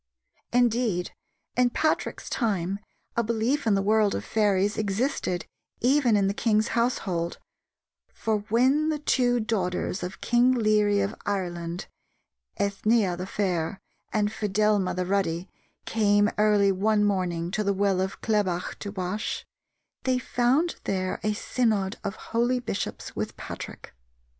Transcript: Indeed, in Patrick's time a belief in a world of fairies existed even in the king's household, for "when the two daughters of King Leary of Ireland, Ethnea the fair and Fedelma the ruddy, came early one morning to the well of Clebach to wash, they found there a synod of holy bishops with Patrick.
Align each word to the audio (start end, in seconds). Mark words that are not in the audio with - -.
Indeed, 0.51 1.11
in 1.55 1.69
Patrick's 1.69 2.27
time 2.27 2.79
a 3.15 3.21
belief 3.23 3.67
in 3.67 3.77
a 3.77 3.83
world 3.83 4.15
of 4.15 4.25
fairies 4.25 4.75
existed 4.75 5.45
even 5.79 6.17
in 6.17 6.25
the 6.25 6.33
king's 6.33 6.69
household, 6.69 7.37
for 8.11 8.39
"when 8.49 8.89
the 8.89 8.97
two 8.97 9.39
daughters 9.39 10.01
of 10.01 10.19
King 10.19 10.53
Leary 10.55 11.01
of 11.01 11.13
Ireland, 11.23 11.85
Ethnea 12.59 13.15
the 13.15 13.27
fair 13.27 13.79
and 14.11 14.31
Fedelma 14.31 14.95
the 14.95 15.05
ruddy, 15.05 15.47
came 15.85 16.31
early 16.39 16.71
one 16.71 17.03
morning 17.05 17.51
to 17.51 17.63
the 17.63 17.71
well 17.71 18.01
of 18.01 18.21
Clebach 18.21 18.79
to 18.79 18.91
wash, 18.91 19.45
they 20.01 20.17
found 20.17 20.77
there 20.85 21.19
a 21.21 21.33
synod 21.33 21.99
of 22.03 22.15
holy 22.15 22.59
bishops 22.59 23.15
with 23.15 23.37
Patrick. 23.37 23.93